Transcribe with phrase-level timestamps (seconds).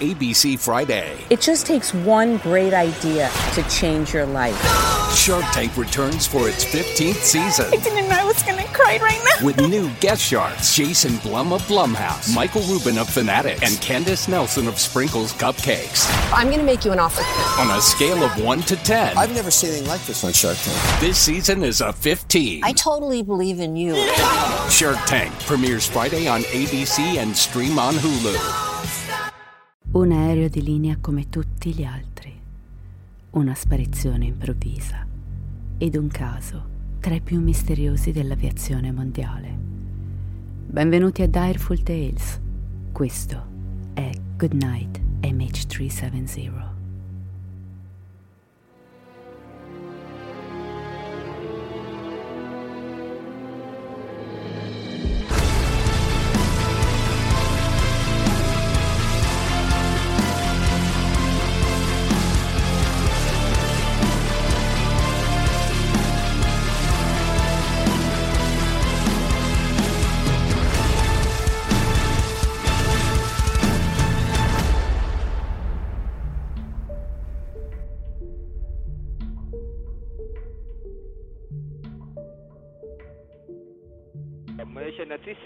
[0.00, 1.16] ABC Friday.
[1.30, 4.54] It just takes one great idea to change your life.
[5.16, 8.98] Shark Tank returns for its 15th season I didn't know I was going to cry
[9.00, 9.46] right now.
[9.46, 14.68] with new guest sharks Jason Blum of Blumhouse, Michael Rubin of Fanatics, and Candace Nelson
[14.68, 16.06] of Sprinkles Cupcakes.
[16.30, 17.22] I'm going to make you an offer.
[17.62, 20.58] On a scale of 1 to 10, I've never seen anything like this on Shark
[20.58, 21.00] Tank.
[21.00, 22.62] this season is a 15.
[22.64, 23.94] I totally believe in you.
[24.68, 28.74] Shark Tank premieres Friday on ABC and stream on Hulu.
[29.96, 32.30] Un aereo di linea come tutti gli altri,
[33.30, 35.06] una sparizione improvvisa
[35.78, 36.64] ed un caso
[37.00, 39.56] tra i più misteriosi dell'aviazione mondiale.
[40.66, 42.38] Benvenuti a Direful Tales.
[42.92, 43.42] Questo
[43.94, 46.75] è Goodnight MH370.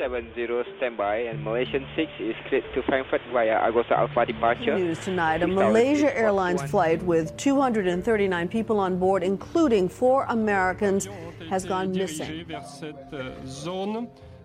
[0.01, 4.79] Malaysian 370 standby and Malaysian 6 is cleared to Frankfurt via Agosa Alpha departure.
[4.79, 5.43] News tonight.
[5.43, 11.09] A Malaysia Airlines flight with 239 people on board, including four Americans,
[11.51, 12.47] has gone missing.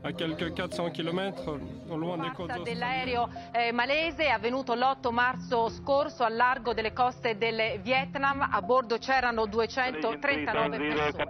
[0.05, 1.33] a quelques 400 km
[1.87, 7.39] loin des côtes dell'aereo eh, malese è avvenuto l'8 marzo scorso al largo delle coste
[7.39, 8.47] del Vietnam.
[8.51, 11.23] A bordo c'erano 239 persone.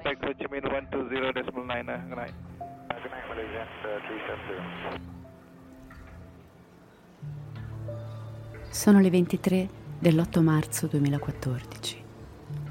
[8.69, 9.69] Sono le 23
[9.99, 12.03] dell'8 marzo 2014.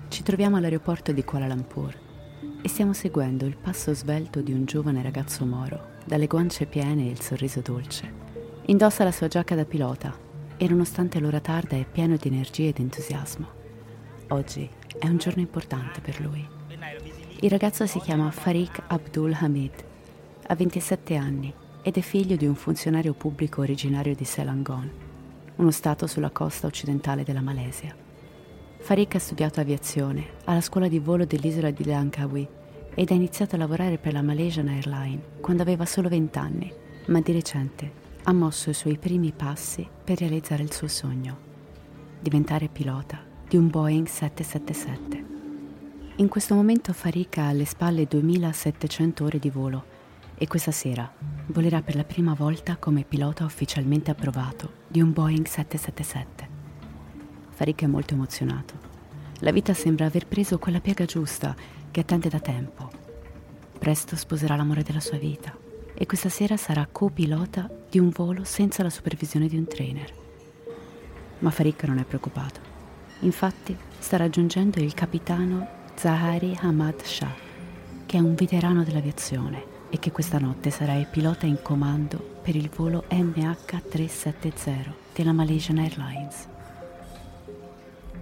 [0.09, 1.95] Ci troviamo all'aeroporto di Kuala Lumpur
[2.63, 7.11] e stiamo seguendo il passo svelto di un giovane ragazzo moro, dalle guance piene e
[7.11, 8.11] il sorriso dolce.
[8.67, 10.17] Indossa la sua giacca da pilota
[10.57, 13.47] e nonostante l'ora tarda è pieno di energia ed entusiasmo.
[14.29, 14.67] Oggi
[14.99, 16.49] è un giorno importante per lui.
[17.41, 19.93] Il ragazzo si chiama Farik Abdul Hamid,
[20.47, 24.91] ha 27 anni ed è figlio di un funzionario pubblico originario di Selangor,
[25.57, 27.95] uno stato sulla costa occidentale della Malesia.
[28.79, 32.47] Farik ha studiato aviazione alla scuola di volo dell'isola di Langkawi
[32.95, 36.73] ed ha iniziato a lavorare per la Malaysian Airlines quando aveva solo 20 anni,
[37.07, 41.39] ma di recente ha mosso i suoi primi passi per realizzare il suo sogno,
[42.21, 43.19] diventare pilota
[43.49, 45.25] di un Boeing 777.
[46.17, 49.93] In questo momento Farik ha alle spalle 2700 ore di volo
[50.37, 51.11] e questa sera
[51.47, 56.49] volerà per la prima volta come pilota ufficialmente approvato di un Boeing 777.
[57.51, 58.93] Farik è molto emozionato.
[59.41, 61.55] La vita sembra aver preso quella piega giusta
[61.91, 62.91] che attende da tempo.
[63.79, 65.57] Presto sposerà l'amore della sua vita
[65.95, 70.13] e questa sera sarà copilota di un volo senza la supervisione di un trainer.
[71.41, 72.73] Ma Farik non è preoccupato.
[73.21, 77.35] Infatti sta raggiungendo il capitano Zahari Hamad Shah,
[78.07, 82.57] che è un veterano dell'aviazione e che questa notte sarà il pilota in comando per
[82.57, 86.49] il volo MH370 della Malaysian Airlines.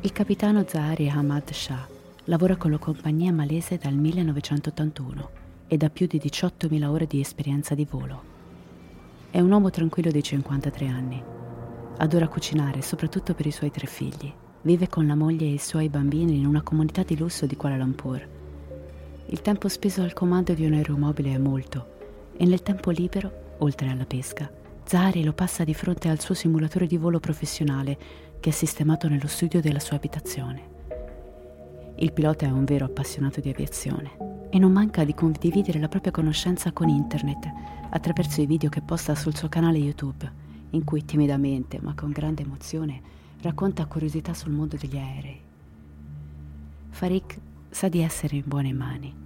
[0.03, 1.89] Il capitano Zahari Hamad Shah
[2.25, 5.31] lavora con la compagnia malese dal 1981
[5.67, 8.23] ed ha più di 18.000 ore di esperienza di volo.
[9.31, 11.23] È un uomo tranquillo di 53 anni.
[11.97, 14.31] Adora cucinare, soprattutto per i suoi tre figli.
[14.61, 17.79] Vive con la moglie e i suoi bambini in una comunità di lusso di Kuala
[17.79, 18.41] Lumpur.
[19.33, 23.89] Il tempo speso al comando di un aeromobile è molto e nel tempo libero, oltre
[23.89, 24.53] alla pesca,
[24.85, 27.97] Zahari lo passa di fronte al suo simulatore di volo professionale
[28.41, 30.69] che è sistemato nello studio della sua abitazione.
[31.97, 36.13] Il pilota è un vero appassionato di aviazione e non manca di condividere la propria
[36.13, 37.51] conoscenza con internet
[37.89, 40.31] attraverso i video che posta sul suo canale YouTube,
[40.73, 43.01] in cui timidamente ma con grande emozione
[43.41, 45.41] racconta curiosità sul mondo degli aerei.
[46.91, 47.39] Farik
[47.71, 49.22] sa di essere in buone mani.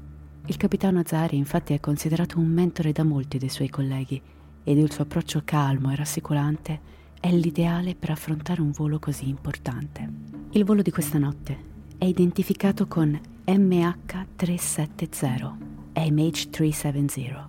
[0.48, 4.22] Il capitano Zari infatti è considerato un mentore da molti dei suoi colleghi
[4.62, 6.80] ed il suo approccio calmo e rassicurante
[7.18, 10.08] è l'ideale per affrontare un volo così importante.
[10.50, 11.58] Il volo di questa notte
[11.98, 15.52] è identificato con MH370,
[15.94, 17.44] MH370,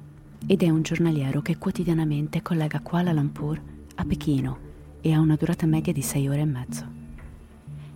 [0.48, 3.62] ed è un giornaliero che quotidianamente collega Kuala Lumpur
[3.94, 4.58] a Pechino
[5.02, 6.84] e ha una durata media di 6 ore e mezzo.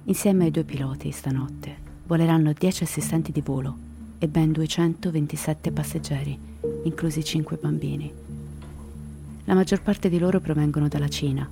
[0.04, 1.76] Insieme ai due piloti stanotte
[2.06, 3.90] voleranno 10 assistenti di volo
[4.24, 6.38] e ben 227 passeggeri,
[6.84, 8.14] inclusi 5 bambini.
[9.46, 11.50] La maggior parte di loro provengono dalla Cina,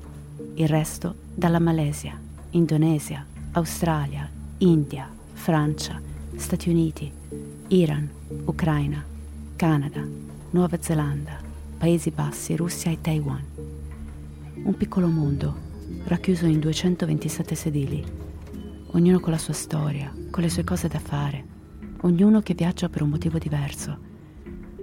[0.54, 2.16] il resto dalla Malesia,
[2.52, 4.30] Indonesia, Australia,
[4.60, 6.00] India, Francia,
[6.36, 7.12] Stati Uniti,
[7.70, 8.08] Iran,
[8.46, 9.04] Ucraina,
[9.56, 10.08] Canada,
[10.52, 11.40] Nuova Zelanda,
[11.76, 13.44] Paesi Bassi, Russia e Taiwan.
[14.62, 15.56] Un piccolo mondo,
[16.04, 18.06] racchiuso in 227 sedili,
[18.92, 21.58] ognuno con la sua storia, con le sue cose da fare,
[22.02, 23.98] ognuno che viaggia per un motivo diverso.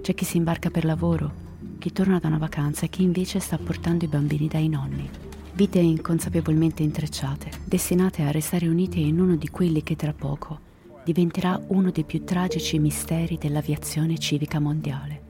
[0.01, 1.45] C'è chi si imbarca per lavoro,
[1.79, 5.09] chi torna da una vacanza e chi invece sta portando i bambini dai nonni.
[5.53, 10.59] Vite inconsapevolmente intrecciate, destinate a restare unite in uno di quelli che tra poco
[11.03, 15.21] diventerà uno dei più tragici misteri dell'aviazione civica mondiale.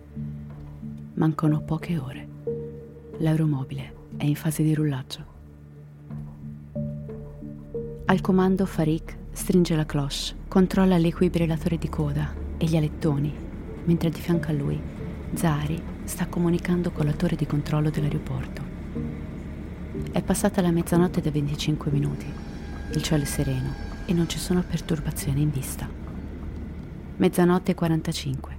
[1.14, 2.28] Mancano poche ore.
[3.20, 5.36] L'aeromobile è in fase di rullaggio.
[8.06, 13.32] Al comando Farik stringe la cloche, controlla l'equilibratore di coda e gli alettoni,
[13.84, 14.82] mentre di fianco a lui
[15.36, 18.62] Zari sta comunicando con la torre di controllo dell'aeroporto.
[20.12, 22.26] È passata la mezzanotte da 25 minuti.
[22.94, 23.74] Il cielo è sereno
[24.06, 25.88] e non ci sono perturbazioni in vista.
[27.18, 28.58] Mezzanotte e 45.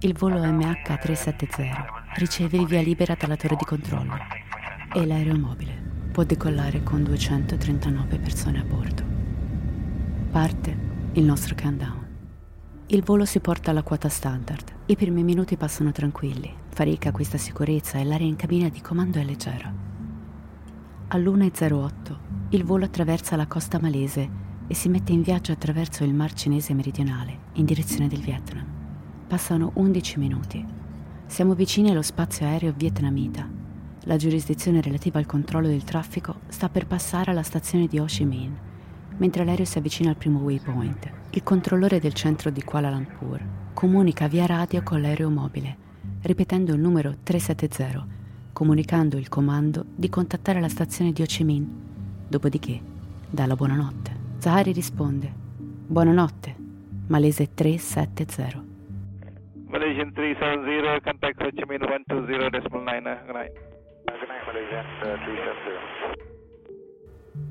[0.00, 1.84] Il volo MH370
[2.14, 4.16] riceve il via libera dalla torre di controllo
[4.94, 9.07] e l'aeromobile può decollare con 239 persone a bordo.
[10.30, 10.76] Parte
[11.12, 12.06] il nostro countdown.
[12.88, 14.74] Il volo si porta alla quota standard.
[14.84, 16.54] I primi minuti passano tranquilli.
[16.68, 19.72] Farik acquista sicurezza e l'aria in cabina di comando è leggera.
[21.08, 22.16] All'1.08
[22.50, 24.28] il volo attraversa la costa malese
[24.66, 28.66] e si mette in viaggio attraverso il Mar Cinese meridionale in direzione del Vietnam.
[29.26, 30.66] Passano 11 minuti.
[31.24, 33.48] Siamo vicini allo spazio aereo vietnamita.
[34.02, 38.26] La giurisdizione relativa al controllo del traffico sta per passare alla stazione di Ho Chi
[38.26, 38.67] Minh,
[39.18, 41.10] mentre l'aereo si avvicina al primo waypoint.
[41.30, 43.40] Il controllore del centro di Kuala Lumpur
[43.74, 45.76] comunica via radio con l'aereo mobile,
[46.22, 48.16] ripetendo il numero 370
[48.58, 51.64] comunicando il comando di contattare la stazione di Ho Chi Minh.
[52.26, 52.80] Dopodiché
[53.30, 54.10] dà la buonanotte.
[54.38, 55.32] Zahari risponde:
[55.86, 56.56] Buonanotte,
[57.06, 58.64] Malese 370.
[59.68, 62.68] Malaysian 370, contact Ho Chi Minh 120.9.
[62.68, 63.02] Good night.
[63.04, 65.28] Good night, Malaysian 370.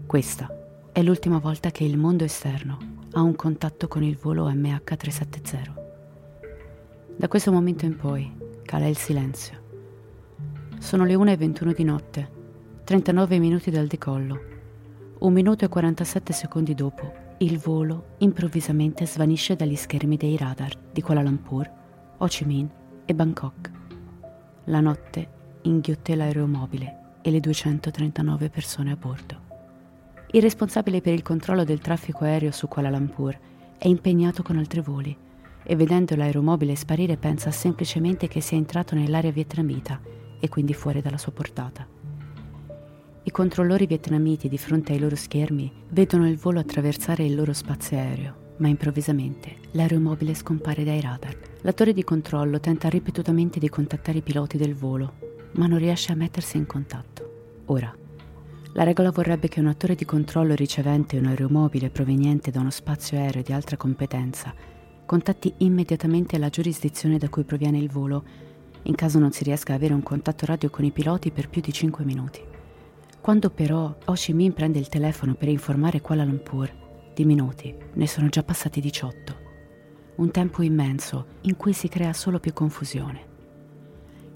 [0.06, 0.57] Questa
[0.98, 2.80] è l'ultima volta che il mondo esterno
[3.12, 5.72] ha un contatto con il volo MH370.
[7.16, 9.62] Da questo momento in poi cala il silenzio
[10.80, 12.32] sono le 1.21 di notte,
[12.84, 14.40] 39 minuti dal decollo.
[15.20, 21.04] Un minuto e 47 secondi dopo, il volo improvvisamente svanisce dagli schermi dei radar di
[21.04, 21.72] Kuala Lumpur,
[22.18, 22.70] Ho Chi Minh
[23.06, 23.72] e Bangkok.
[24.64, 25.30] La notte
[25.62, 29.37] inghiotte l'aeromobile e le 239 persone a bordo.
[30.32, 33.38] Il responsabile per il controllo del traffico aereo su Kuala Lumpur
[33.78, 35.16] è impegnato con altri voli
[35.64, 40.02] e vedendo l'aeromobile sparire pensa semplicemente che sia entrato nell'area vietnamita
[40.38, 41.88] e quindi fuori dalla sua portata.
[43.24, 47.98] I controllori vietnamiti di fronte ai loro schermi vedono il volo attraversare il loro spazio
[47.98, 51.38] aereo, ma improvvisamente l'aeromobile scompare dai radar.
[51.62, 55.14] La torre di controllo tenta ripetutamente di contattare i piloti del volo,
[55.54, 57.62] ma non riesce a mettersi in contatto.
[57.66, 57.94] Ora,
[58.74, 63.18] la regola vorrebbe che una torre di controllo ricevente un aeromobile proveniente da uno spazio
[63.18, 64.54] aereo di altra competenza
[65.08, 68.24] contatti immediatamente la giurisdizione da cui proviene il volo
[68.84, 71.62] in caso non si riesca a avere un contatto radio con i piloti per più
[71.62, 72.42] di 5 minuti.
[73.20, 76.72] Quando però Ho Chi Minh prende il telefono per informare Kuala Lumpur,
[77.14, 79.46] di minuti ne sono già passati 18.
[80.18, 83.26] Un tempo immenso in cui si crea solo più confusione.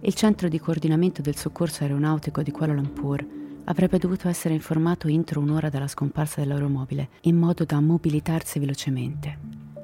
[0.01, 3.25] Il centro di coordinamento del soccorso aeronautico di Kuala Lumpur
[3.65, 9.37] avrebbe dovuto essere informato entro un'ora dalla scomparsa dell'aeromobile in modo da mobilitarsi velocemente.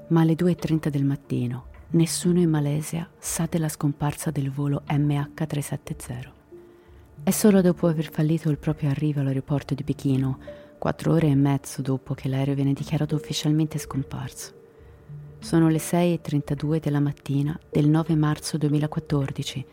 [0.10, 6.32] Ma alle 2.30 del mattino nessuno in Malesia sa della scomparsa del volo MH370.
[7.24, 10.40] È solo dopo aver fallito il proprio arrivo all'aeroporto di Pechino,
[10.78, 14.54] quattro ore e mezzo dopo che l'aereo viene dichiarato ufficialmente scomparso.
[15.40, 19.66] Sono le 6.32 della mattina del 9 marzo 2014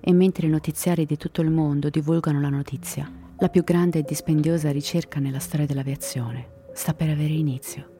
[0.00, 3.10] e mentre i notiziari di tutto il mondo divulgano la notizia,
[3.40, 7.96] la più grande e dispendiosa ricerca nella storia dell'aviazione sta per avere inizio.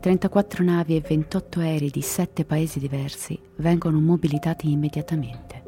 [0.00, 5.62] 34 navi e 28 aerei di 7 paesi diversi vengono mobilitati immediatamente.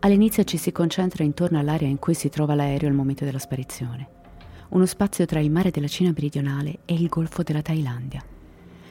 [0.00, 4.08] All'inizio ci si concentra intorno all'area in cui si trova l'aereo al momento della sparizione.
[4.70, 8.24] uno spazio tra il mare della Cina meridionale e il golfo della Thailandia.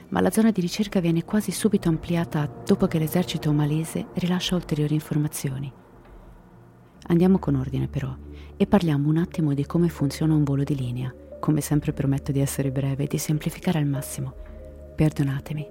[0.10, 4.94] Ma la zona di ricerca viene quasi subito ampliata dopo che l'esercito malese rilascia ulteriori
[4.94, 5.72] informazioni.
[7.08, 8.16] Andiamo con ordine però
[8.62, 11.16] e parliamo un attimo di come funziona un volo di linea.
[11.40, 14.34] Come sempre prometto di essere breve e di semplificare al massimo.
[14.98, 15.66] Perdonatemi,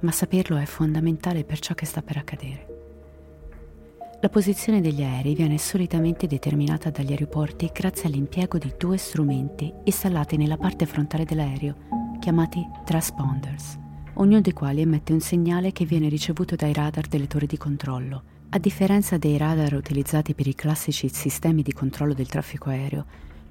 [0.00, 2.66] ma saperlo è fondamentale per ciò che sta per accadere.
[4.20, 10.36] La posizione degli aerei viene solitamente determinata dagli aeroporti grazie all'impiego di due strumenti installati
[10.36, 11.74] nella parte frontale dell'aereo,
[12.20, 13.76] chiamati transponders,
[14.14, 18.22] ognuno dei quali emette un segnale che viene ricevuto dai radar delle torri di controllo.
[18.50, 23.04] A differenza dei radar utilizzati per i classici sistemi di controllo del traffico aereo,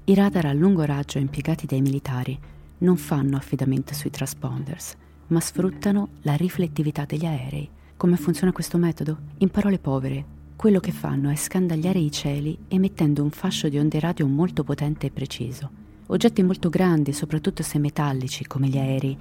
[0.06, 2.38] i radar a lungo raggio impiegati dai militari
[2.80, 4.96] non fanno affidamento sui transponders,
[5.28, 7.70] ma sfruttano la riflettività degli aerei.
[7.96, 9.18] Come funziona questo metodo?
[9.38, 10.26] In parole povere,
[10.56, 15.06] quello che fanno è scandagliare i cieli emettendo un fascio di onde radio molto potente
[15.06, 15.70] e preciso.
[16.08, 19.18] Oggetti molto grandi, soprattutto se metallici, come gli aerei,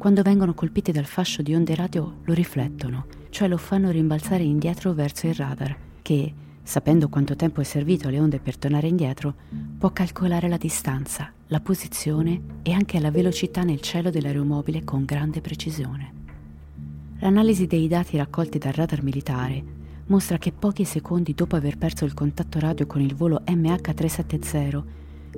[0.00, 4.94] quando vengono colpiti dal fascio di onde radio lo riflettono, cioè lo fanno rimbalzare indietro
[4.94, 9.34] verso il radar, che, sapendo quanto tempo è servito alle onde per tornare indietro,
[9.76, 15.42] può calcolare la distanza, la posizione e anche la velocità nel cielo dell'aeromobile con grande
[15.42, 16.12] precisione.
[17.18, 19.62] L'analisi dei dati raccolti dal radar militare
[20.06, 24.82] mostra che pochi secondi dopo aver perso il contatto radio con il volo MH370,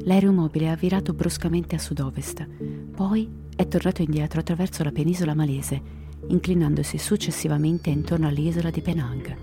[0.05, 2.47] l'aeromobile ha virato bruscamente a sud-ovest,
[2.95, 5.81] poi è tornato indietro attraverso la penisola malese,
[6.29, 9.37] inclinandosi successivamente intorno all'isola di Penang.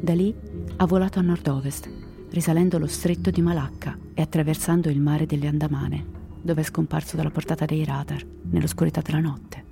[0.00, 0.34] Da lì
[0.76, 1.88] ha volato a nord-ovest,
[2.30, 6.04] risalendo lo stretto di Malacca e attraversando il mare delle Andamane,
[6.42, 9.64] dove è scomparso dalla portata dei radar nell'oscurità della notte.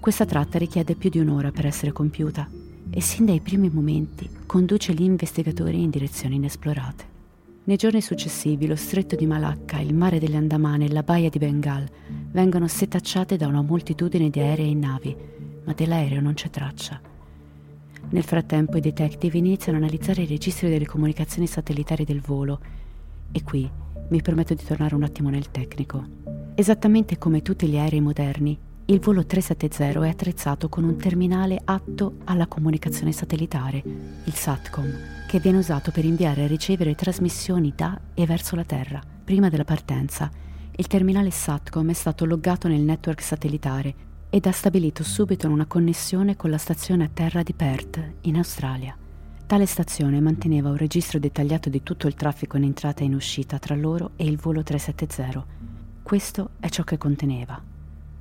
[0.00, 2.48] Questa tratta richiede più di un'ora per essere compiuta
[2.90, 7.16] e sin dai primi momenti conduce gli investigatori in direzioni inesplorate.
[7.68, 11.38] Nei giorni successivi lo stretto di Malacca, il mare delle Andamane e la baia di
[11.38, 11.86] Bengal
[12.30, 15.14] vengono setacciate da una moltitudine di aerei e navi,
[15.64, 16.98] ma dell'aereo non c'è traccia.
[18.08, 22.58] Nel frattempo i detective iniziano a analizzare i registri delle comunicazioni satellitari del volo
[23.30, 23.70] e qui
[24.08, 26.06] mi permetto di tornare un attimo nel tecnico.
[26.54, 28.58] Esattamente come tutti gli aerei moderni,
[28.90, 35.40] il volo 370 è attrezzato con un terminale atto alla comunicazione satellitare, il SATCOM, che
[35.40, 39.02] viene usato per inviare e ricevere trasmissioni da e verso la Terra.
[39.24, 40.30] Prima della partenza,
[40.74, 43.94] il terminale SATCOM è stato loggato nel network satellitare
[44.30, 48.96] ed ha stabilito subito una connessione con la stazione a terra di Perth, in Australia.
[49.46, 53.58] Tale stazione manteneva un registro dettagliato di tutto il traffico in entrata e in uscita
[53.58, 55.44] tra loro e il volo 370.
[56.02, 57.67] Questo è ciò che conteneva.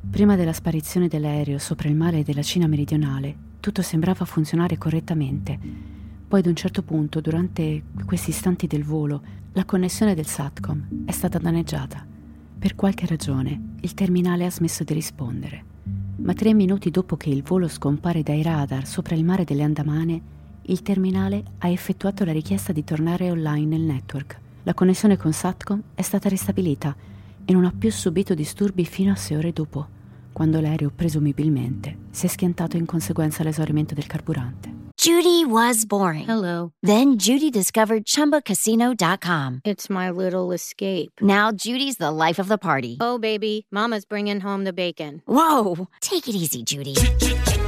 [0.10, 5.60] Prima della sparizione dell'aereo sopra il mare della Cina meridionale, tutto sembrava funzionare correttamente.
[6.28, 9.22] Poi ad un certo punto, durante questi istanti del volo,
[9.52, 12.04] la connessione del SATCOM è stata danneggiata.
[12.58, 15.64] Per qualche ragione, il terminale ha smesso di rispondere.
[16.16, 20.22] Ma tre minuti dopo che il volo scompare dai radar sopra il mare delle Andamane,
[20.64, 24.40] il terminale ha effettuato la richiesta di tornare online nel network.
[24.64, 26.96] La connessione con SATCOM è stata ristabilita
[27.46, 29.96] e non ha più subito disturbi fino a sei ore dopo
[30.38, 34.72] quando l'aereo presumibilmente si è schiantato in conseguenza all'esaurimento del carburante.
[34.96, 36.30] Judy was boring.
[36.30, 36.74] Hello.
[36.84, 39.62] Then Judy discovered chumbacasino.com.
[39.64, 41.14] It's my little escape.
[41.22, 42.98] Now Judy's the life of the party.
[43.00, 45.24] Oh, baby, Mama's bringing home the bacon.
[45.26, 45.88] Whoa.
[46.02, 46.94] Take it easy, Judy.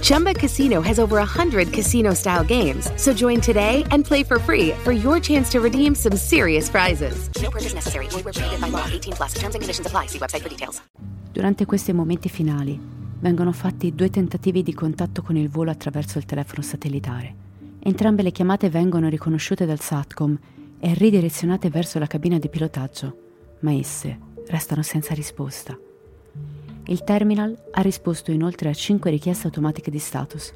[0.00, 2.90] Chumba Casino has over 100 casino style games.
[2.96, 7.30] So join today and play for free for your chance to redeem some serious prizes.
[7.42, 8.06] No purchase necessary.
[8.10, 8.84] Void where prohibited by law.
[8.86, 9.34] 18 plus.
[9.34, 10.06] Terms and conditions apply.
[10.06, 10.82] See website for details.
[11.32, 12.78] Durante questi momenti finali
[13.20, 17.34] vengono fatti due tentativi di contatto con il volo attraverso il telefono satellitare.
[17.80, 20.38] Entrambe le chiamate vengono riconosciute dal SATCOM
[20.80, 23.16] e ridirezionate verso la cabina di pilotaggio,
[23.60, 25.78] ma esse restano senza risposta.
[26.90, 30.54] Il terminal ha risposto inoltre a 5 richieste automatiche di status.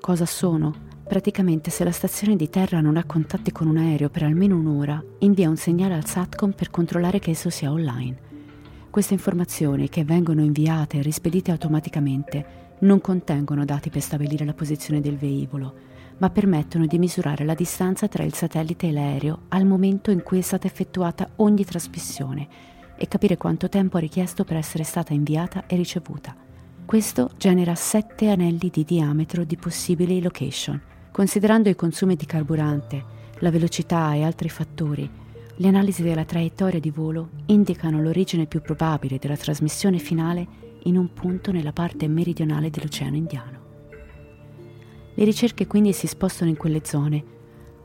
[0.00, 0.72] Cosa sono?
[1.02, 5.02] Praticamente se la stazione di terra non ha contatti con un aereo per almeno un'ora,
[5.18, 8.16] invia un segnale al SATCOM per controllare che esso sia online.
[8.90, 12.46] Queste informazioni, che vengono inviate e rispedite automaticamente,
[12.80, 15.74] non contengono dati per stabilire la posizione del velivolo,
[16.18, 20.38] ma permettono di misurare la distanza tra il satellite e l'aereo al momento in cui
[20.38, 25.66] è stata effettuata ogni trasmissione e capire quanto tempo ha richiesto per essere stata inviata
[25.66, 26.34] e ricevuta.
[26.84, 30.80] Questo genera sette anelli di diametro di possibili location.
[31.10, 33.04] Considerando i consumi di carburante,
[33.40, 35.10] la velocità e altri fattori,
[35.58, 40.46] le analisi della traiettoria di volo indicano l'origine più probabile della trasmissione finale
[40.82, 43.64] in un punto nella parte meridionale dell'Oceano Indiano.
[45.14, 47.24] Le ricerche quindi si spostano in quelle zone.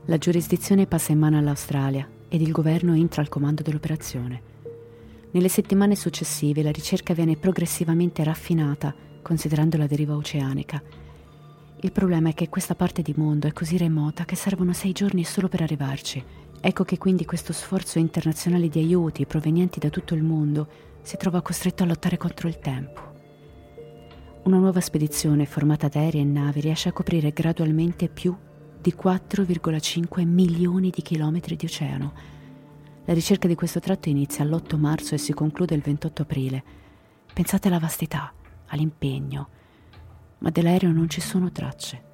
[0.04, 4.51] La giurisdizione passa in mano all'Australia ed il governo entra al comando dell'operazione.
[5.32, 10.82] Nelle settimane successive la ricerca viene progressivamente raffinata, considerando la deriva oceanica.
[11.80, 15.24] Il problema è che questa parte di mondo è così remota che servono sei giorni
[15.24, 16.22] solo per arrivarci.
[16.60, 20.68] Ecco che quindi questo sforzo internazionale di aiuti provenienti da tutto il mondo
[21.00, 23.00] si trova costretto a lottare contro il tempo.
[24.44, 28.36] Una nuova spedizione formata da aerei e navi riesce a coprire gradualmente più
[28.80, 32.40] di 4,5 milioni di chilometri di oceano.
[33.04, 36.62] La ricerca di questo tratto inizia l'8 marzo e si conclude il 28 aprile.
[37.32, 38.32] Pensate alla vastità,
[38.66, 39.48] all'impegno,
[40.38, 42.10] ma dell'aereo non ci sono tracce.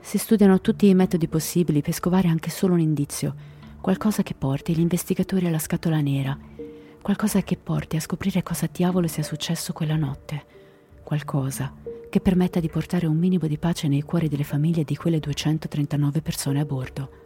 [0.00, 3.34] Si studiano tutti i metodi possibili per scovare anche solo un indizio,
[3.80, 6.36] qualcosa che porti gli investigatori alla scatola nera,
[7.00, 10.60] qualcosa che porti a scoprire cosa diavolo sia successo quella notte
[11.12, 11.74] qualcosa
[12.08, 16.22] che permetta di portare un minimo di pace nei cuori delle famiglie di quelle 239
[16.22, 17.21] persone a bordo.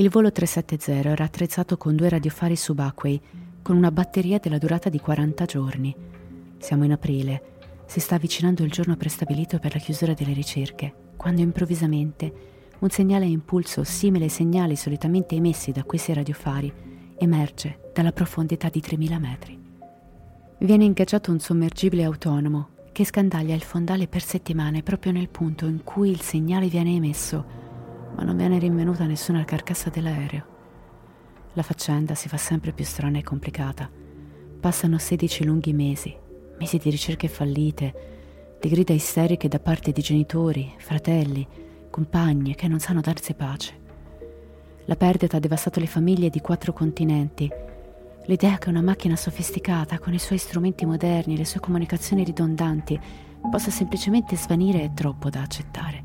[0.00, 3.20] Il volo 370 era attrezzato con due radiofari subacquei,
[3.60, 5.94] con una batteria della durata di 40 giorni.
[6.56, 7.42] Siamo in aprile,
[7.84, 12.32] si sta avvicinando il giorno prestabilito per la chiusura delle ricerche, quando improvvisamente
[12.78, 16.72] un segnale a impulso simile ai segnali solitamente emessi da questi radiofari
[17.18, 19.58] emerge dalla profondità di 3000 metri
[20.60, 25.84] viene ingaggiato un sommergibile autonomo che scandaglia il fondale per settimane proprio nel punto in
[25.84, 27.69] cui il segnale viene emesso,
[28.20, 30.44] ma non viene rinvenuta nessuna carcassa dell'aereo.
[31.54, 33.90] La faccenda si fa sempre più strana e complicata.
[34.60, 36.14] Passano 16 lunghi mesi,
[36.58, 41.48] mesi di ricerche fallite, di grida isteriche da parte di genitori, fratelli,
[41.88, 43.78] compagni che non sanno darsi pace.
[44.84, 47.50] La perdita ha devastato le famiglie di quattro continenti
[48.26, 53.00] L'idea che una macchina sofisticata, con i suoi strumenti moderni e le sue comunicazioni ridondanti,
[53.50, 56.04] possa semplicemente svanire è troppo da accettare.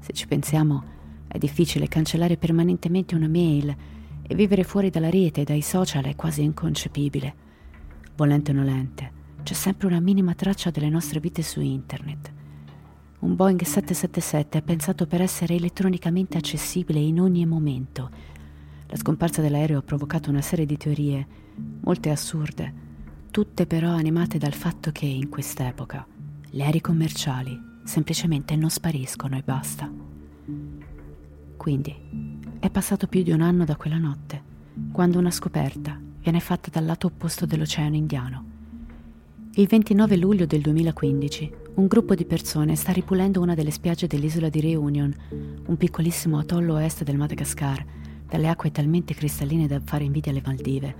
[0.00, 0.96] Se ci pensiamo,
[1.28, 3.76] è difficile cancellare permanentemente una mail
[4.22, 7.46] e vivere fuori dalla rete e dai social è quasi inconcepibile.
[8.16, 9.12] Volente o nolente,
[9.44, 12.32] c'è sempre una minima traccia delle nostre vite su internet.
[13.20, 18.10] Un Boeing 777 è pensato per essere elettronicamente accessibile in ogni momento
[18.90, 21.26] la scomparsa dell'aereo ha provocato una serie di teorie,
[21.82, 22.86] molte assurde,
[23.30, 26.06] tutte però animate dal fatto che in quest'epoca
[26.48, 30.07] gli aerei commerciali semplicemente non spariscono e basta.
[31.58, 31.94] Quindi
[32.60, 34.42] è passato più di un anno da quella notte,
[34.92, 38.44] quando una scoperta viene fatta dal lato opposto dell'Oceano Indiano.
[39.54, 44.48] Il 29 luglio del 2015 un gruppo di persone sta ripulendo una delle spiagge dell'isola
[44.48, 45.14] di Reunion,
[45.66, 47.84] un piccolissimo atollo a est del Madagascar,
[48.26, 50.94] dalle acque talmente cristalline da fare invidia alle Maldive,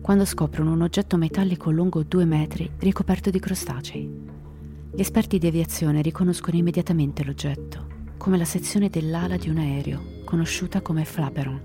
[0.00, 4.08] quando scoprono un oggetto metallico lungo due metri ricoperto di crostacei.
[4.92, 7.85] Gli esperti di aviazione riconoscono immediatamente l'oggetto,
[8.16, 11.60] come la sezione dell'ala di un aereo, conosciuta come flaperon.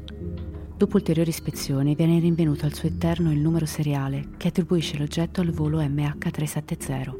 [0.77, 5.51] Dopo ulteriori ispezioni viene rinvenuto al suo interno il numero seriale che attribuisce l'oggetto al
[5.51, 7.15] volo MH370.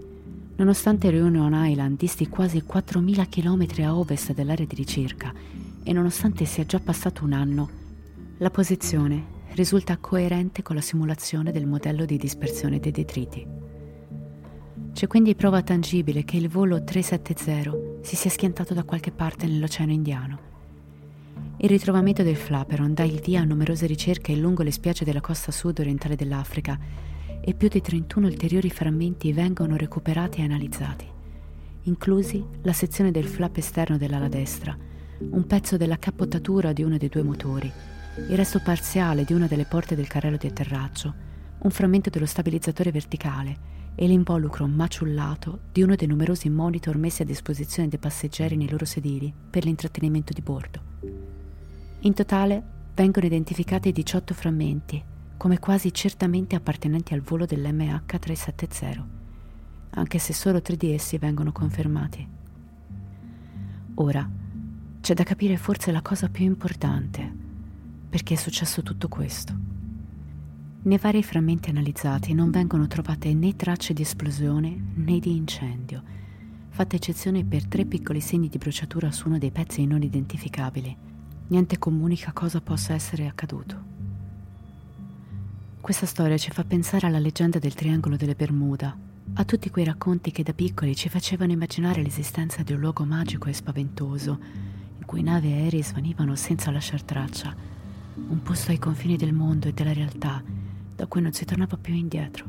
[0.56, 5.34] Nonostante Reunion Island disti quasi 4.000 km a ovest dell'area di ricerca
[5.84, 7.70] e nonostante sia già passato un anno,
[8.38, 13.46] la posizione risulta coerente con la simulazione del modello di dispersione dei detriti.
[14.94, 19.92] C'è quindi prova tangibile che il volo 370 si sia schiantato da qualche parte nell'Oceano
[19.92, 20.50] Indiano.
[21.58, 25.52] Il ritrovamento del Flaperon dà il via a numerose ricerche lungo le spiagge della costa
[25.52, 26.78] sud-orientale dell'Africa
[27.40, 31.06] e più di 31 ulteriori frammenti vengono recuperati e analizzati,
[31.84, 34.76] inclusi la sezione del flap esterno dell'ala destra,
[35.20, 37.72] un pezzo della cappottatura di uno dei due motori,
[38.28, 41.14] il resto parziale di una delle porte del carrello di atterraggio,
[41.60, 47.26] un frammento dello stabilizzatore verticale e l'involucro maciullato di uno dei numerosi monitor messi a
[47.26, 50.82] disposizione dei passeggeri nei loro sedili per l'intrattenimento di bordo.
[52.00, 52.64] In totale
[52.96, 55.04] vengono identificati 18 frammenti,
[55.38, 59.04] come quasi certamente appartenenti al volo dell'MH370,
[59.92, 62.28] anche se solo tre di essi vengono confermati.
[63.96, 64.30] Ora,
[65.02, 67.32] c'è da capire forse la cosa più importante,
[68.10, 69.71] perché è successo tutto questo.
[70.84, 76.02] Nei vari frammenti analizzati non vengono trovate né tracce di esplosione né di incendio.
[76.70, 80.98] fatta eccezione per tre piccoli segni di bruciatura su uno dei pezzi non identificabili.
[81.50, 83.84] Niente comunica cosa possa essere accaduto.
[85.80, 88.98] Questa storia ci fa pensare alla leggenda del triangolo delle Bermuda,
[89.34, 93.50] a tutti quei racconti che da piccoli ci facevano immaginare l'esistenza di un luogo magico
[93.50, 94.40] e spaventoso,
[94.98, 97.56] in cui navi e aerei svanivano senza lasciar traccia,
[98.16, 100.42] un posto ai confini del mondo e della realtà,
[101.02, 102.46] da cui non si tornava più indietro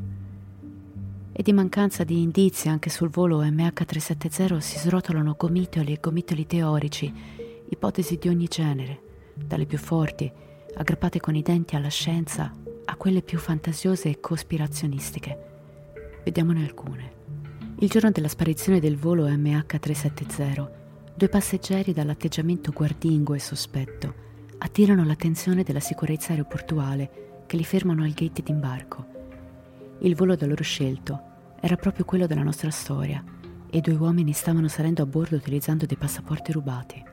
[1.33, 7.11] e di mancanza di indizi anche sul volo MH370 si srotolano gomitoli e gomitoli teorici,
[7.71, 9.01] ipotesi di ogni genere,
[9.35, 10.31] dalle più forti,
[10.75, 12.53] aggrappate con i denti alla scienza,
[12.85, 15.38] a quelle più fantasiose e cospirazionistiche.
[16.23, 17.12] Vediamone alcune.
[17.79, 20.71] Il giorno della sparizione del volo MH370,
[21.15, 24.15] due passeggeri dall'atteggiamento guardingo e sospetto
[24.59, 29.07] attirano l'attenzione della sicurezza aeroportuale che li fermano al gate d'imbarco.
[29.99, 31.21] Il volo da loro scelto
[31.61, 33.23] era proprio quello della nostra storia
[33.69, 37.05] e due uomini stavano salendo a bordo utilizzando dei passaporti rubati.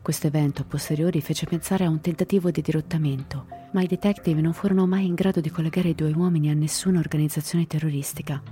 [0.00, 4.54] Questo evento a posteriori fece pensare a un tentativo di dirottamento, ma i detective non
[4.54, 8.42] furono mai in grado di collegare i due uomini a nessuna organizzazione terroristica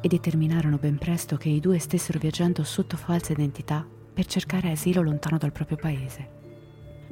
[0.00, 5.02] e determinarono ben presto che i due stessero viaggiando sotto falsa identità per cercare asilo
[5.02, 6.40] lontano dal proprio paese.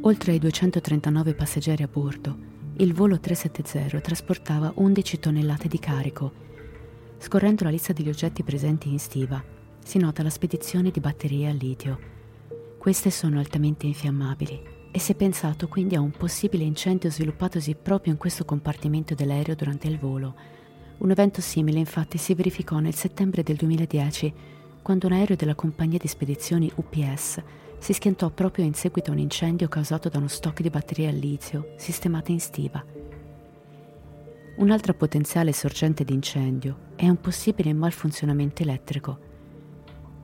[0.00, 2.49] Oltre ai 239 passeggeri a bordo,
[2.80, 6.32] il volo 370 trasportava 11 tonnellate di carico.
[7.18, 9.42] Scorrendo la lista degli oggetti presenti in stiva,
[9.84, 11.98] si nota la spedizione di batterie a litio.
[12.78, 18.14] Queste sono altamente infiammabili e si è pensato quindi a un possibile incendio sviluppatosi proprio
[18.14, 20.34] in questo compartimento dell'aereo durante il volo.
[20.98, 24.32] Un evento simile infatti si verificò nel settembre del 2010,
[24.80, 27.42] quando un aereo della compagnia di spedizioni UPS
[27.80, 31.16] si schiantò proprio in seguito a un incendio causato da uno stock di batterie al
[31.16, 32.84] litio sistemate in stiva.
[34.56, 39.28] Un'altra potenziale sorgente di incendio è un possibile malfunzionamento elettrico.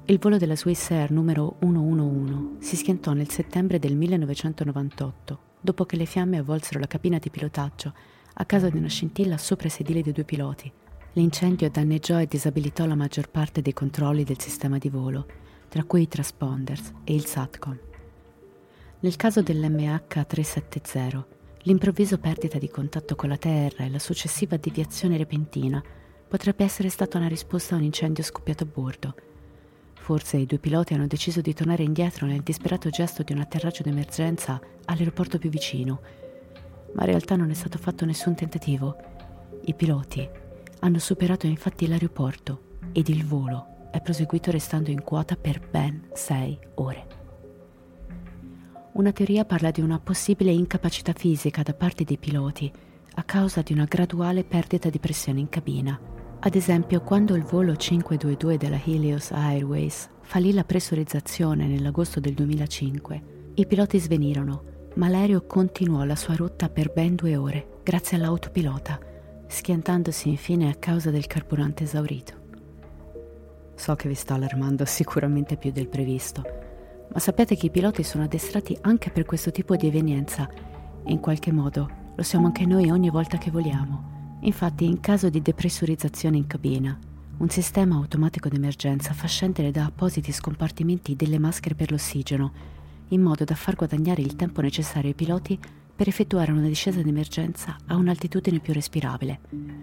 [0.04, 5.96] Il volo della Swiss Air numero 111 si schiantò nel settembre del 1998, dopo che
[5.96, 7.94] le fiamme avvolsero la cabina di pilotaggio
[8.34, 10.70] a causa di una scintilla sopra i sedili dei due piloti.
[11.14, 15.26] L'incendio danneggiò e disabilitò la maggior parte dei controlli del sistema di volo
[15.68, 17.78] tra cui i transponders e il SATCOM.
[19.00, 21.24] Nel caso dell'MH370,
[21.62, 25.82] l'improvviso perdita di contatto con la Terra e la successiva deviazione repentina
[26.28, 29.14] potrebbe essere stata una risposta a un incendio scoppiato a bordo.
[29.94, 33.82] Forse i due piloti hanno deciso di tornare indietro nel disperato gesto di un atterraggio
[33.82, 36.00] d'emergenza all'aeroporto più vicino,
[36.94, 38.96] ma in realtà non è stato fatto nessun tentativo.
[39.64, 40.28] I piloti
[40.80, 46.58] hanno superato infatti l'aeroporto ed il volo è proseguito restando in quota per ben sei
[46.74, 47.06] ore.
[48.92, 52.72] Una teoria parla di una possibile incapacità fisica da parte dei piloti
[53.18, 55.98] a causa di una graduale perdita di pressione in cabina.
[56.38, 63.22] Ad esempio, quando il volo 522 della Helios Airways fallì la pressurizzazione nell'agosto del 2005,
[63.54, 68.98] i piloti svenirono, ma l'aereo continuò la sua rotta per ben due ore, grazie all'autopilota,
[69.46, 72.44] schiantandosi infine a causa del carburante esaurito.
[73.76, 76.42] So che vi sto allarmando sicuramente più del previsto,
[77.12, 80.48] ma sappiate che i piloti sono addestrati anche per questo tipo di evenienza
[81.04, 84.38] e in qualche modo lo siamo anche noi ogni volta che voliamo.
[84.40, 86.98] Infatti, in caso di depressurizzazione in cabina,
[87.38, 92.52] un sistema automatico d'emergenza fa scendere da appositi scompartimenti delle maschere per l'ossigeno,
[93.08, 95.58] in modo da far guadagnare il tempo necessario ai piloti
[95.94, 99.40] per effettuare una discesa d'emergenza a un'altitudine più respirabile.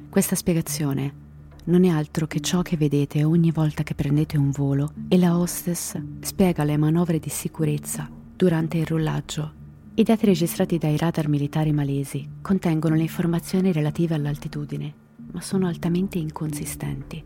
[0.09, 1.31] Questa spiegazione
[1.65, 5.37] non è altro che ciò che vedete ogni volta che prendete un volo e la
[5.37, 9.61] hostess spiega le manovre di sicurezza durante il rollaggio.
[9.95, 14.93] I dati registrati dai radar militari malesi contengono le informazioni relative all'altitudine,
[15.31, 17.23] ma sono altamente inconsistenti.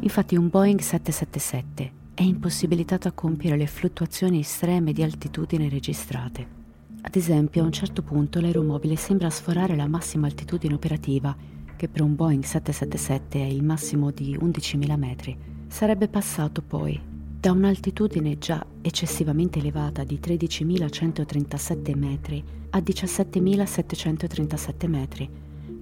[0.00, 6.60] Infatti un Boeing 777 è impossibilitato a compiere le fluttuazioni estreme di altitudine registrate.
[7.02, 11.36] Ad esempio, a un certo punto l'aeromobile sembra sforare la massima altitudine operativa
[11.82, 16.96] che per un Boeing 777 è il massimo di 11.000 metri, sarebbe passato poi
[17.40, 22.40] da un'altitudine già eccessivamente elevata di 13.137 metri
[22.70, 25.28] a 17.737 metri,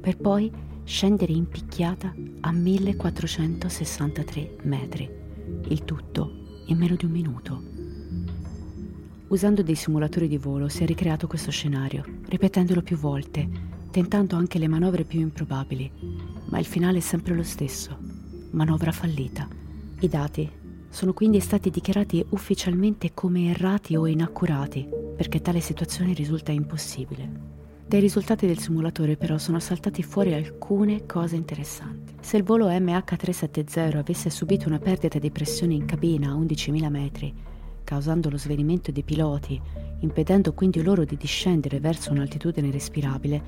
[0.01, 0.51] per poi
[0.85, 5.07] scendere in picchiata a 1.463 metri,
[5.69, 7.63] il tutto in meno di un minuto.
[9.29, 14.59] Usando dei simulatori di volo si è ricreato questo scenario, ripetendolo più volte, tentando anche
[14.59, 15.91] le manovre più improbabili,
[16.47, 17.97] ma il finale è sempre lo stesso,
[18.51, 19.49] manovra fallita.
[20.01, 20.51] I dati
[20.89, 27.59] sono quindi stati dichiarati ufficialmente come errati o inaccurati, perché tale situazione risulta impossibile.
[27.87, 32.15] Dai risultati del simulatore però sono saltati fuori alcune cose interessanti.
[32.21, 37.35] Se il volo MH370 avesse subito una perdita di pressione in cabina a 11.000 metri,
[37.83, 39.61] causando lo svenimento dei piloti,
[40.01, 43.43] impedendo quindi loro di discendere verso un'altitudine respirabile,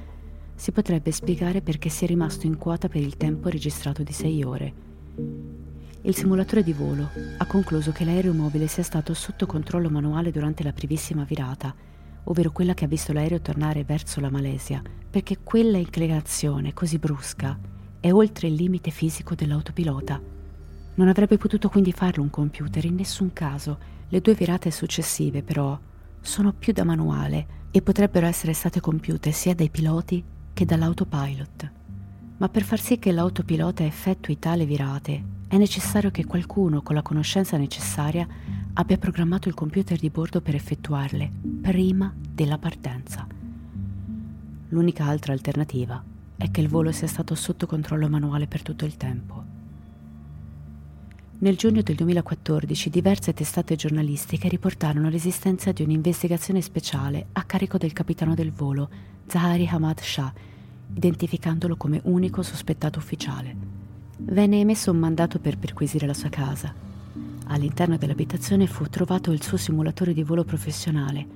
[0.63, 4.75] si potrebbe spiegare perché sia rimasto in quota per il tempo registrato di 6 ore.
[6.03, 10.63] Il simulatore di volo ha concluso che l'aereo mobile sia stato sotto controllo manuale durante
[10.63, 11.75] la privissima virata,
[12.23, 17.59] ovvero quella che ha visto l'aereo tornare verso la Malesia, perché quella inclinazione così brusca
[17.99, 20.23] è oltre il limite fisico dell'autopilota.
[20.95, 23.79] Non avrebbe potuto quindi farlo un computer in nessun caso.
[24.09, 25.77] Le due virate successive, però,
[26.21, 31.71] sono più da manuale e potrebbero essere state compiute sia dai piloti che dall'autopilot.
[32.39, 37.03] Ma per far sì che l'autopilota effettui tale virate, è necessario che qualcuno con la
[37.03, 38.27] conoscenza necessaria
[38.75, 43.27] abbia programmato il computer di bordo per effettuarle prima della partenza.
[44.69, 46.03] L'unica altra alternativa
[46.37, 49.52] è che il volo sia stato sotto controllo manuale per tutto il tempo.
[51.43, 57.93] Nel giugno del 2014 diverse testate giornalistiche riportarono l'esistenza di un'investigazione speciale a carico del
[57.93, 58.89] capitano del volo,
[59.27, 60.33] Zahari Hamad Shah,
[60.95, 63.57] identificandolo come unico sospettato ufficiale.
[64.19, 66.73] Venne emesso un mandato per perquisire la sua casa
[67.47, 71.27] All'interno dell'abitazione fu trovato il suo simulatore di volo professionale,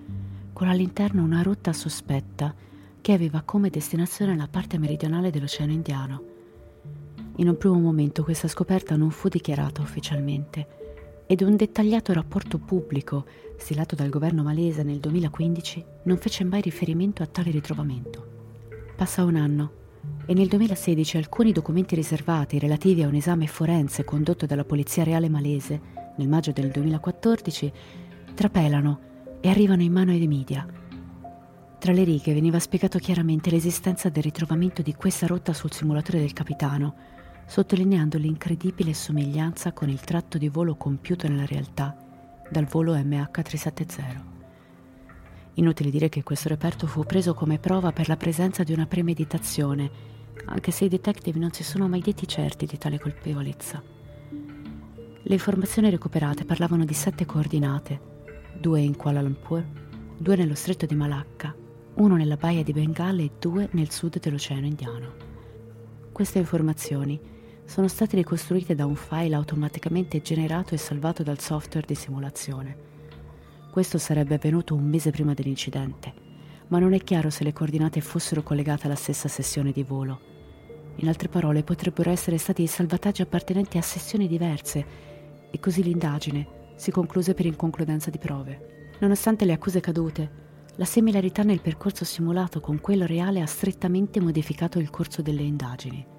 [0.53, 2.55] con all'interno una rotta sospetta
[3.01, 6.36] che aveva come destinazione la parte meridionale dell'Oceano Indiano.
[7.39, 13.27] In un primo momento questa scoperta non fu dichiarata ufficialmente ed un dettagliato rapporto pubblico
[13.57, 18.27] stilato dal governo malese nel 2015 non fece mai riferimento a tale ritrovamento.
[18.97, 19.85] Passa un anno
[20.25, 25.29] e nel 2016 alcuni documenti riservati relativi a un esame forense condotto dalla Polizia Reale
[25.29, 25.81] Malese
[26.17, 27.73] nel maggio del 2014,
[28.35, 29.01] trapelano
[29.41, 30.67] e arrivano in mano ai media.
[31.79, 36.33] Tra le righe veniva spiegato chiaramente l'esistenza del ritrovamento di questa rotta sul simulatore del
[36.33, 36.95] capitano,
[37.47, 41.97] sottolineando l'incredibile somiglianza con il tratto di volo compiuto nella realtà
[42.51, 44.35] dal volo MH370.
[45.55, 49.91] Inutile dire che questo reperto fu preso come prova per la presenza di una premeditazione,
[50.47, 53.83] anche se i detective non si sono mai detti certi di tale colpevolezza.
[55.23, 58.01] Le informazioni recuperate parlavano di sette coordinate,
[58.61, 59.65] due in Kuala Lumpur,
[60.19, 61.55] due nello stretto di Malacca,
[61.95, 65.15] uno nella baia di Bengala e due nel sud dell'Oceano Indiano.
[66.13, 67.19] Queste informazioni
[67.67, 72.77] sono state ricostruite da un file automaticamente generato e salvato dal software di simulazione.
[73.71, 76.15] Questo sarebbe avvenuto un mese prima dell'incidente,
[76.69, 80.21] ma non è chiaro se le coordinate fossero collegate alla stessa sessione di volo.
[80.97, 84.87] In altre parole, potrebbero essere stati salvataggi appartenenti a sessioni diverse
[85.51, 88.95] e così l'indagine si concluse per inconcludenza di prove.
[89.01, 90.45] Nonostante le accuse cadute,
[90.77, 96.15] la similarità nel percorso simulato con quello reale ha strettamente modificato il corso delle indagini.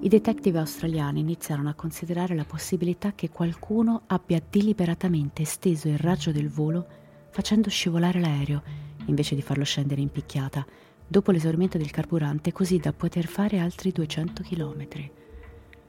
[0.00, 6.30] I detective australiani iniziarono a considerare la possibilità che qualcuno abbia deliberatamente esteso il raggio
[6.30, 6.86] del volo
[7.30, 8.62] facendo scivolare l'aereo
[9.06, 10.64] invece di farlo scendere in picchiata
[11.04, 15.10] dopo l'esaurimento del carburante così da poter fare altri 200 chilometri.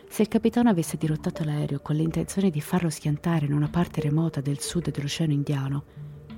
[0.07, 4.41] Se il capitano avesse dirottato l'aereo con l'intenzione di farlo schiantare in una parte remota
[4.41, 5.83] del sud dell'Oceano Indiano,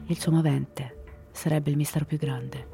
[0.08, 2.68] il suo movente sarebbe il mistero più grande.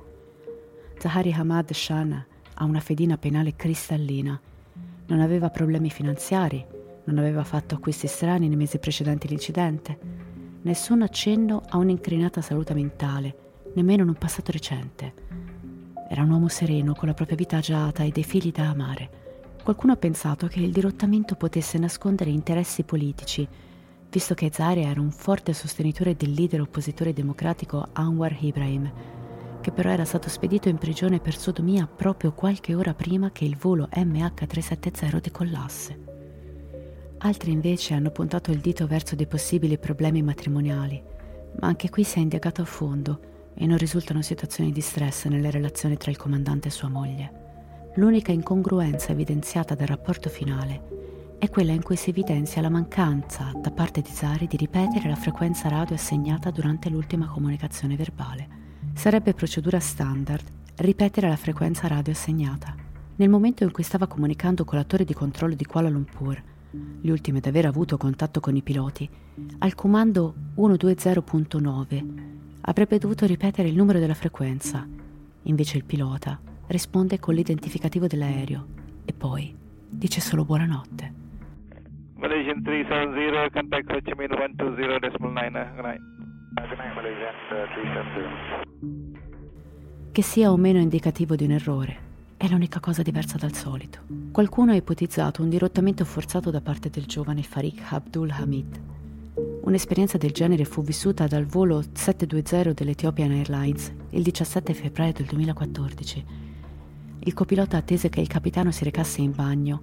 [0.98, 4.42] Zahari Hamad Shan ha una fedina penale cristallina,
[5.08, 6.66] non aveva problemi finanziari,
[7.06, 9.98] non aveva fatto acquisti strani nei mesi precedenti l'incidente,
[10.62, 13.36] nessun accenno a un'incrinata salute mentale,
[13.74, 15.14] nemmeno in un passato recente.
[16.10, 19.26] Era un uomo sereno con la propria vita agiata e dei figli da amare
[19.68, 23.46] Qualcuno ha pensato che il dirottamento potesse nascondere interessi politici,
[24.10, 28.90] visto che Zaria era un forte sostenitore del leader oppositore democratico Anwar Ibrahim,
[29.68, 33.58] che però era stato spedito in prigione per sodomia proprio qualche ora prima che il
[33.58, 36.00] volo MH370 decollasse.
[37.18, 41.04] Altri invece hanno puntato il dito verso dei possibili problemi matrimoniali,
[41.60, 43.20] ma anche qui si è indagato a fondo
[43.56, 47.92] e non risultano situazioni di stress nelle relazioni tra il comandante e sua moglie.
[47.96, 53.72] L'unica incongruenza evidenziata dal rapporto finale è quella in cui si evidenzia la mancanza da
[53.72, 58.67] parte di Zari di ripetere la frequenza radio assegnata durante l'ultima comunicazione verbale.
[58.98, 60.44] Sarebbe procedura standard
[60.78, 62.74] ripetere la frequenza radio assegnata.
[63.18, 66.42] Nel momento in cui stava comunicando con la torre di controllo di Kuala Lumpur,
[67.00, 69.08] gli ultimi ad aver avuto contatto con i piloti,
[69.60, 72.06] al comando 120.9
[72.62, 74.86] avrebbe dovuto ripetere il numero della frequenza.
[75.44, 78.66] Invece il pilota risponde con l'identificativo dell'aereo
[79.06, 79.56] e poi
[79.88, 81.14] dice solo buonanotte.
[82.16, 86.27] Malaysian 370, contact Ho Chi Minh 120.9,
[86.58, 86.70] good night.
[86.70, 88.66] Good night, Malaysian 370.
[90.12, 92.06] che sia o meno indicativo di un errore.
[92.38, 94.00] È l'unica cosa diversa dal solito.
[94.32, 98.82] Qualcuno ha ipotizzato un dirottamento forzato da parte del giovane Farik Abdul Hamid.
[99.62, 106.26] Un'esperienza del genere fu vissuta dal volo 720 dell'Ethiopian Airlines il 17 febbraio del 2014.
[107.20, 109.82] Il copilota attese che il capitano si recasse in bagno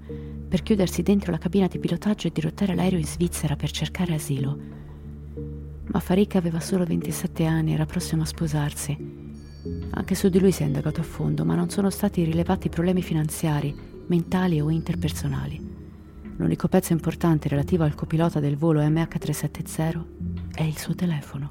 [0.49, 4.84] per chiudersi dentro la cabina di pilotaggio e dirottare l'aereo in Svizzera per cercare asilo.
[5.95, 9.33] Ma Farik aveva solo 27 anni e era prossimo a sposarsi
[9.97, 13.01] anche su di lui si è indagato a fondo, ma non sono stati rilevati problemi
[13.01, 13.75] finanziari,
[14.09, 15.73] mentali o interpersonali.
[16.37, 20.05] L'unico pezzo importante relativo al copilota del volo MH370
[20.53, 21.51] è il suo telefono.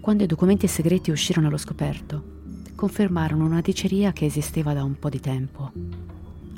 [0.00, 2.36] Quando i documenti segreti uscirono allo scoperto,
[2.74, 5.72] confermarono una diceria che esisteva da un po' di tempo.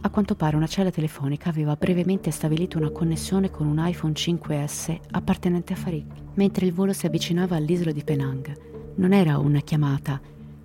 [0.02, 4.98] A quanto pare una cella telefonica aveva brevemente stabilito una connessione con un iPhone 5S
[5.10, 8.94] appartenente a Farik, mentre il volo si avvicinava all'isola di Penang.
[8.94, 10.18] Non era una chiamata,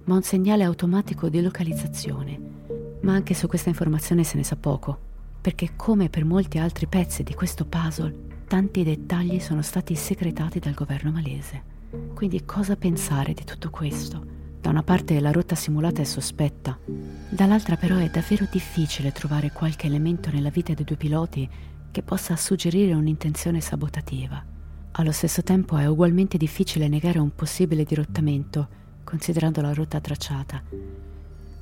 [0.06, 2.39] ma un segnale automatico di localizzazione.
[3.02, 4.98] Ma anche su questa informazione se ne sa poco,
[5.41, 8.15] perché come per molti altri pezzi di questo puzzle,
[8.48, 11.74] tanti dettagli sono stati segretati dal governo malese.
[12.13, 14.45] Quindi cosa pensare di tutto questo?
[14.65, 16.75] Da una parte la rotta simulata è sospetta,
[17.30, 21.47] dall'altra però è davvero difficile trovare qualche elemento nella vita dei due piloti
[21.91, 24.43] che possa suggerire un'intenzione sabotativa.
[24.93, 28.67] Allo stesso tempo è ugualmente difficile negare un possibile dirottamento
[29.04, 30.63] considerando la rotta tracciata.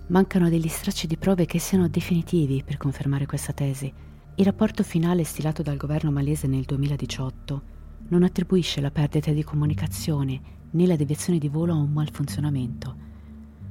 [0.08, 3.94] Mancano degli stracci di prove che siano definitivi per confermare questa tesi.
[4.36, 7.62] Il rapporto finale stilato dal governo malese nel 2018
[8.08, 12.96] non attribuisce la perdita di comunicazione né la deviazione di volo a un malfunzionamento.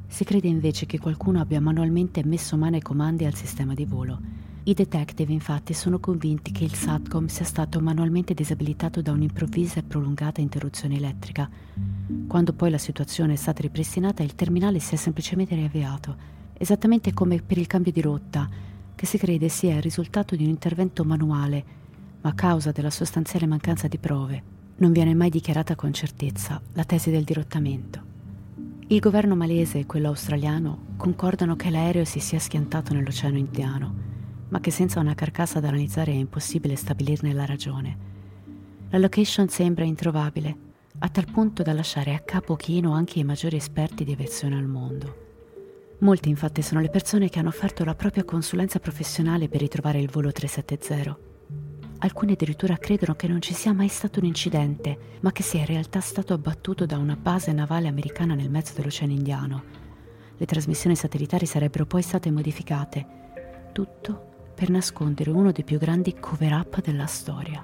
[0.09, 4.43] Si crede invece che qualcuno abbia manualmente messo mano ai comandi al sistema di volo
[4.65, 9.83] i detective infatti sono convinti che il SATCOM sia stato manualmente disabilitato da un'improvvisa e
[9.83, 11.51] prolungata interruzione elettrica.
[12.29, 16.15] Quando poi la situazione è stata ripristinata, il terminale si è semplicemente riavviato,
[16.53, 18.49] esattamente come per il cambio di rotta,
[18.95, 21.65] che si crede sia il risultato di un intervento manuale,
[22.21, 24.43] ma a causa della sostanziale mancanza di prove,
[24.77, 28.11] non viene mai dichiarata con certezza la tesi del dirottamento.
[28.89, 34.11] Il governo malese e quello australiano concordano che l'aereo si sia schiantato nell'Oceano Indiano
[34.53, 38.11] ma che senza una carcassa da analizzare è impossibile stabilirne la ragione.
[38.91, 40.57] La location sembra introvabile,
[40.99, 44.67] a tal punto da lasciare a capo chino anche i maggiori esperti di aviazione al
[44.67, 45.21] mondo.
[46.01, 50.11] Molti infatti sono le persone che hanno offerto la propria consulenza professionale per ritrovare il
[50.11, 51.32] volo 370.
[52.05, 55.67] Alcuni addirittura credono che non ci sia mai stato un incidente, ma che sia in
[55.67, 59.63] realtà stato abbattuto da una base navale americana nel mezzo dell'Oceano Indiano.
[60.37, 63.07] Le trasmissioni satellitari sarebbero poi state modificate.
[63.73, 67.63] Tutto per nascondere uno dei più grandi cover-up della storia.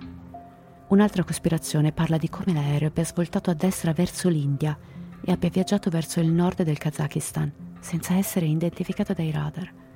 [0.87, 4.79] Un'altra cospirazione parla di come l'aereo abbia svoltato a destra verso l'India
[5.20, 9.87] e abbia viaggiato verso il nord del Kazakistan, senza essere identificato dai radar.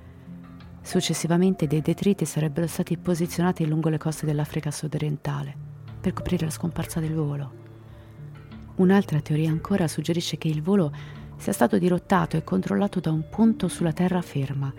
[0.83, 5.57] Successivamente dei detriti sarebbero stati posizionati lungo le coste dell'Africa sudorientale
[6.01, 7.61] per coprire la scomparsa del volo.
[8.77, 10.93] Un'altra teoria ancora suggerisce che il volo
[11.37, 14.73] sia stato dirottato e controllato da un punto sulla terraferma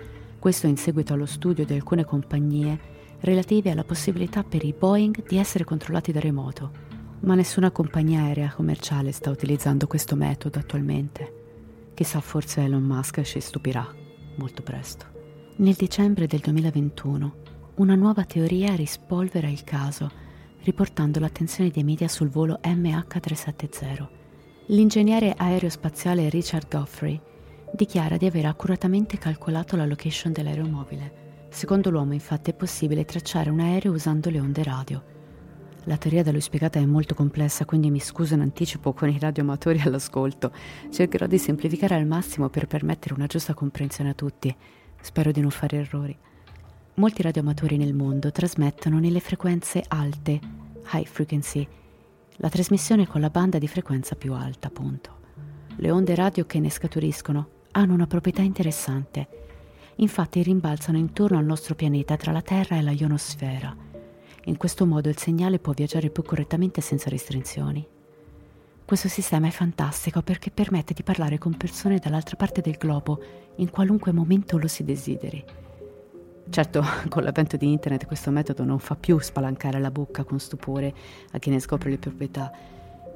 [0.43, 2.77] questo in seguito allo studio di alcune compagnie
[3.21, 6.69] relative alla possibilità per i Boeing di essere controllati da remoto,
[7.21, 11.91] ma nessuna compagnia aerea commerciale sta utilizzando questo metodo attualmente.
[11.93, 13.87] Chissà, forse Elon Musk ci stupirà
[14.35, 15.12] molto presto.
[15.55, 17.35] Nel dicembre del 2021,
[17.75, 20.09] una nuova teoria rispolvera il caso,
[20.63, 24.07] riportando l'attenzione dei media sul volo MH370.
[24.67, 27.21] L'ingegnere aerospaziale Richard Goffrey
[27.71, 31.47] dichiara di aver accuratamente calcolato la location dell'aeromobile.
[31.49, 35.03] Secondo l'uomo infatti è possibile tracciare un aereo usando le onde radio.
[35.83, 39.19] La teoria da lui spiegata è molto complessa, quindi mi scuso in anticipo con i
[39.19, 40.51] radioamatori all'ascolto.
[40.89, 44.55] Cercherò di semplificare al massimo per permettere una giusta comprensione a tutti.
[45.03, 46.17] Spero di non fare errori.
[46.93, 50.39] Molti radioamatori nel mondo trasmettono nelle frequenze alte,
[50.93, 51.67] high frequency,
[52.37, 55.19] la trasmissione con la banda di frequenza più alta, appunto.
[55.75, 59.27] Le onde radio che ne scaturiscono hanno una proprietà interessante.
[59.97, 63.75] Infatti rimbalzano intorno al nostro pianeta tra la Terra e la ionosfera.
[64.45, 67.85] In questo modo il segnale può viaggiare più correttamente senza restrizioni.
[68.93, 73.19] Questo sistema è fantastico perché permette di parlare con persone dall'altra parte del globo
[73.55, 75.43] in qualunque momento lo si desideri.
[76.47, 80.93] Certo, con l'avvento di internet questo metodo non fa più spalancare la bocca con stupore
[81.31, 82.51] a chi ne scopre le proprietà,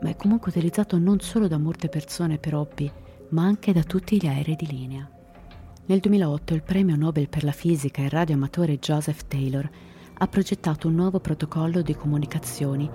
[0.02, 2.92] ma è comunque utilizzato non solo da molte persone per hobby,
[3.30, 5.08] ma anche da tutti gli aerei di linea.
[5.86, 9.70] Nel 2008 il premio Nobel per la fisica e radioamatore Joseph Taylor
[10.16, 12.90] ha progettato un nuovo protocollo di comunicazioni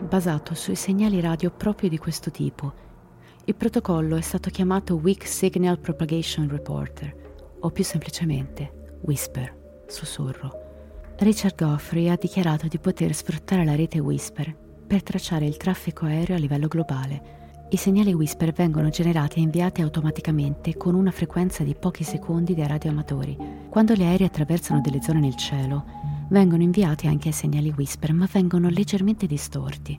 [0.00, 2.72] basato sui segnali radio proprio di questo tipo.
[3.44, 7.14] Il protocollo è stato chiamato Weak Signal Propagation Reporter,
[7.60, 10.62] o più semplicemente Whisper, sussurro.
[11.18, 14.54] Richard Goffrey ha dichiarato di poter sfruttare la rete Whisper
[14.86, 17.42] per tracciare il traffico aereo a livello globale.
[17.70, 22.68] I segnali Whisper vengono generati e inviati automaticamente con una frequenza di pochi secondi dai
[22.68, 23.36] radioamatori.
[23.68, 25.84] Quando gli aerei attraversano delle zone nel cielo,
[26.28, 29.98] vengono inviati anche segnali Whisper, ma vengono leggermente distorti.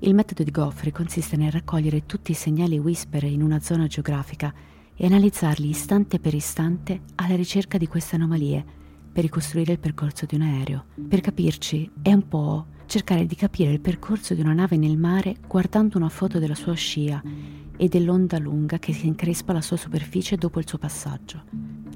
[0.00, 4.52] Il metodo di Goffrey consiste nel raccogliere tutti i segnali Whisper in una zona geografica
[4.94, 8.64] e analizzarli istante per istante alla ricerca di queste anomalie
[9.12, 10.84] per ricostruire il percorso di un aereo.
[11.08, 15.36] Per capirci, è un po' cercare di capire il percorso di una nave nel mare
[15.46, 17.22] guardando una foto della sua scia
[17.76, 21.44] e dell'onda lunga che si increspa alla sua superficie dopo il suo passaggio.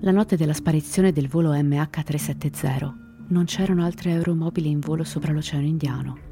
[0.00, 5.66] La notte della sparizione del volo MH370 non c'erano altri aeromobili in volo sopra l'Oceano
[5.66, 6.28] Indiano.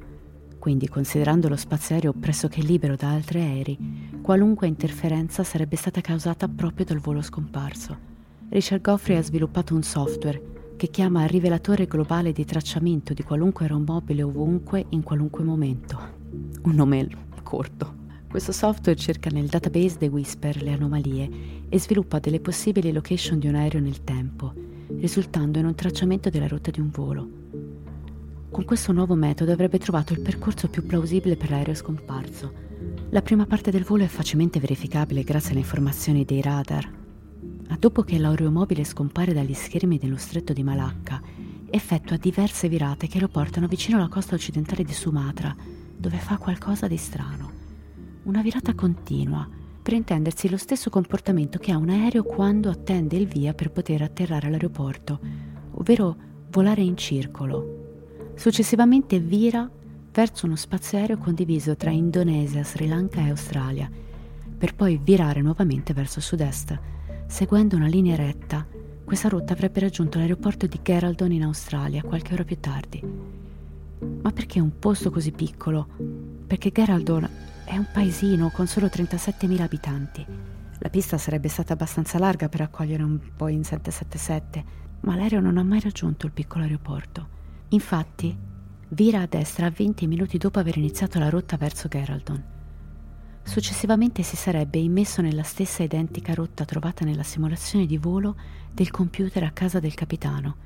[0.59, 3.79] Quindi, considerando lo spazio aereo pressoché libero da altri aerei,
[4.21, 7.97] qualunque interferenza sarebbe stata causata proprio dal volo scomparso.
[8.49, 14.23] Richard Goffrey ha sviluppato un software che chiama rivelatore globale di tracciamento di qualunque aeromobile
[14.23, 15.99] ovunque in qualunque momento.
[16.63, 17.09] Un nome
[17.43, 17.95] corto.
[18.29, 21.31] Questo software cerca nel database dei Whisper le anomalie
[21.69, 24.53] e sviluppa delle possibili location di un aereo nel tempo,
[24.97, 27.29] risultando in un tracciamento della rotta di un volo.
[28.51, 32.67] Con questo nuovo metodo avrebbe trovato il percorso più plausibile per l'aereo scomparso.
[33.11, 36.91] La prima parte del volo è facilmente verificabile grazie alle informazioni dei radar,
[37.69, 41.21] ma dopo che l'aeromobile scompare dagli schermi dello stretto di Malacca,
[41.71, 45.55] effettua diverse virate che lo portano vicino alla costa occidentale di Sumatra,
[45.97, 47.51] dove fa qualcosa di strano.
[48.25, 49.47] Una virata continua,
[49.89, 54.03] per intendersi lo stesso comportamento che ha un aereo quando attende il via per poter
[54.03, 55.19] atterrare all'aeroporto,
[55.71, 56.15] ovvero
[56.51, 58.33] volare in circolo.
[58.35, 59.67] Successivamente vira
[60.13, 63.91] verso uno spazio aereo condiviso tra Indonesia, Sri Lanka e Australia,
[64.59, 66.79] per poi virare nuovamente verso sud-est
[67.27, 68.67] Seguendo una linea retta,
[69.07, 73.03] questa rotta avrebbe raggiunto l'aeroporto di Geraldton in Australia qualche ora più tardi.
[74.21, 75.89] Ma perché un posto così piccolo?
[76.47, 80.25] Perché Geraldton è un paesino con solo 37.000 abitanti.
[80.79, 84.65] La pista sarebbe stata abbastanza larga per accogliere un Boeing 777,
[85.01, 87.29] ma l'aereo non ha mai raggiunto il piccolo aeroporto.
[87.69, 88.35] Infatti,
[88.89, 92.43] vira a destra 20 minuti dopo aver iniziato la rotta verso Geraldton.
[93.43, 98.35] Successivamente si sarebbe immesso nella stessa identica rotta trovata nella simulazione di volo
[98.73, 100.57] del computer a casa del capitano.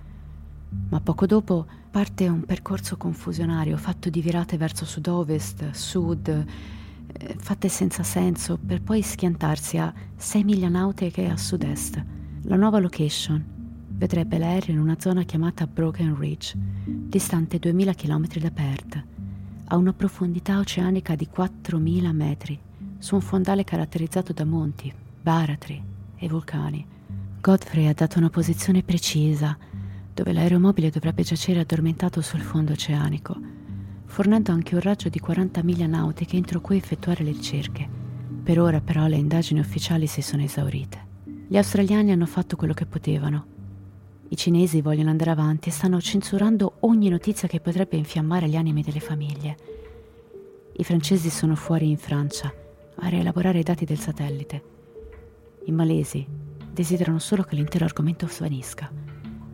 [0.88, 6.46] Ma poco dopo parte un percorso confusionario fatto di virate verso sud-ovest, sud,
[7.36, 12.04] fatte senza senso, per poi schiantarsi a 6 miglia nautiche a sud-est.
[12.42, 13.44] La nuova location
[13.88, 16.54] vedrebbe l'aereo in una zona chiamata Broken Ridge,
[16.84, 19.04] distante 2000 km da Perth,
[19.66, 22.58] a una profondità oceanica di 4000 metri
[22.98, 25.82] su un fondale caratterizzato da monti, baratri
[26.16, 26.84] e vulcani.
[27.40, 29.56] Godfrey ha dato una posizione precisa
[30.14, 33.36] dove l'aeromobile dovrebbe giacere addormentato sul fondo oceanico,
[34.12, 37.88] fornendo anche un raggio di 40 miglia nautiche entro cui effettuare le ricerche.
[38.42, 41.06] Per ora però le indagini ufficiali si sono esaurite.
[41.48, 43.46] Gli australiani hanno fatto quello che potevano.
[44.28, 48.82] I cinesi vogliono andare avanti e stanno censurando ogni notizia che potrebbe infiammare gli animi
[48.82, 49.56] delle famiglie.
[50.74, 52.52] I francesi sono fuori in Francia
[52.96, 54.62] a rielaborare i dati del satellite.
[55.64, 56.26] I malesi
[56.70, 58.90] desiderano solo che l'intero argomento svanisca.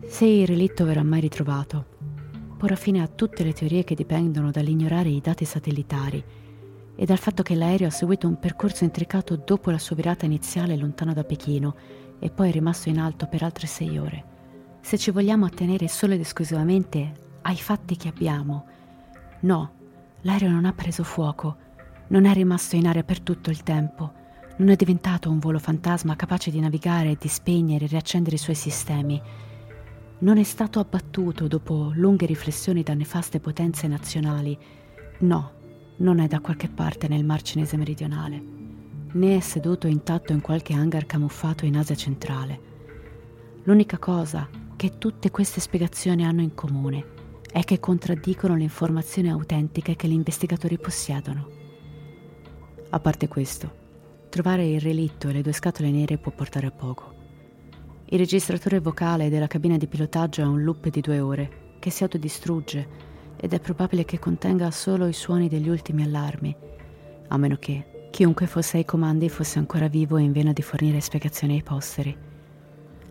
[0.05, 1.97] Se il relitto verrà mai ritrovato,
[2.59, 6.23] porrà fine a tutte le teorie che dipendono dall'ignorare i dati satellitari
[6.95, 10.77] e dal fatto che l'aereo ha seguito un percorso intricato dopo la sua virata iniziale
[10.77, 11.75] lontano da Pechino
[12.19, 14.25] e poi è rimasto in alto per altre sei ore.
[14.81, 18.67] Se ci vogliamo attenere solo ed esclusivamente ai fatti che abbiamo,
[19.41, 19.71] no,
[20.23, 21.67] l'aereo non ha preso fuoco
[22.09, 24.13] non è rimasto in aria per tutto il tempo.
[24.57, 28.57] Non è diventato un volo fantasma capace di navigare, di spegnere e riaccendere i suoi
[28.57, 29.21] sistemi.
[30.21, 34.59] Non è stato abbattuto dopo lunghe riflessioni da nefaste potenze nazionali.
[35.21, 35.53] No,
[35.99, 38.43] non è da qualche parte nel Mar Cinese meridionale,
[39.13, 42.61] né è seduto intatto in qualche hangar camuffato in Asia centrale.
[43.63, 47.07] L'unica cosa che tutte queste spiegazioni hanno in comune
[47.53, 51.49] è che contraddicono le informazioni autentiche che gli investigatori possiedono.
[52.91, 53.73] A parte questo,
[54.31, 57.18] trovare il relitto e le due scatole nere può portare a poco.
[58.11, 62.05] Il registratore vocale della cabina di pilotaggio è un loop di due ore che si
[62.05, 62.89] autodistrugge
[63.37, 66.57] ed è probabile che contenga solo i suoni degli ultimi allarmi,
[67.29, 71.03] a meno che chiunque fosse ai comandi fosse ancora vivo e in vena di fornire
[71.03, 72.17] spiegazioni ai posteri.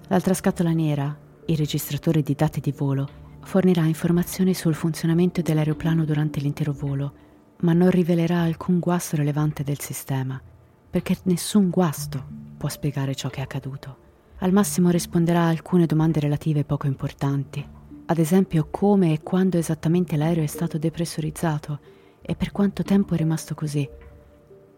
[0.07, 3.07] L'altra scatola nera, il registratore di dati di volo,
[3.43, 7.13] fornirà informazioni sul funzionamento dell'aeroplano durante l'intero volo
[7.59, 10.41] ma non rivelerà alcun guasto rilevante del sistema.
[10.89, 12.25] perché nessun guasto
[12.57, 14.06] può spiegare ciò che è accaduto.
[14.39, 17.67] Al massimo risponderà a alcune domande relative poco importanti,
[18.05, 21.79] ad esempio come e quando esattamente l'aereo è stato depressurizzato
[22.21, 23.89] e per quanto tempo è rimasto così,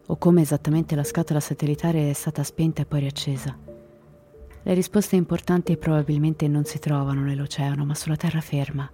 [0.06, 3.58] o come esattamente la scatola satellitare è stata spenta e poi riaccesa.
[4.64, 8.90] Le risposte importanti probabilmente non si trovano nell'oceano, ma sulla terraferma,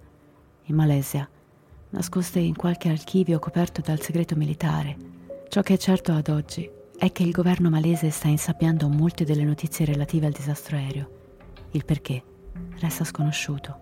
[0.64, 1.28] in Malesia,
[1.90, 4.96] nascoste in qualche archivio coperto dal segreto militare.
[5.48, 6.68] Ciò che è certo ad oggi
[6.98, 11.10] è che il governo malese sta insabbiando molte delle notizie relative al disastro aereo.
[11.72, 12.22] Il perché
[12.78, 13.78] resta sconosciuto.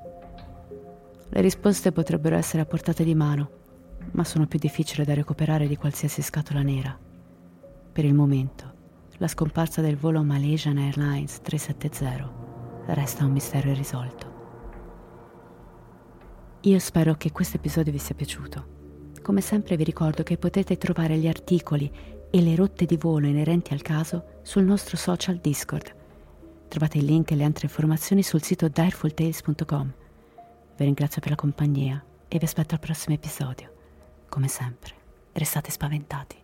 [1.29, 3.51] Le risposte potrebbero essere a portata di mano,
[4.12, 6.99] ma sono più difficili da recuperare di qualsiasi scatola nera.
[7.93, 8.73] Per il momento,
[9.19, 12.43] la scomparsa del volo Malaysian Airlines 370
[12.87, 14.33] resta un mistero irrisolto.
[16.62, 18.73] Io spero che questo episodio vi sia piaciuto.
[19.23, 21.91] Come sempre vi ricordo che potete trovare gli articoli
[22.35, 25.95] e le rotte di volo inerenti al caso sul nostro social Discord.
[26.66, 29.93] Trovate il link e le altre informazioni sul sito direfultales.com.
[30.76, 33.72] Vi ringrazio per la compagnia e vi aspetto al prossimo episodio.
[34.28, 34.95] Come sempre,
[35.30, 36.43] restate spaventati.